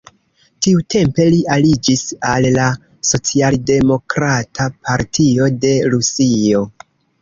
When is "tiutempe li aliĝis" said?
0.67-2.01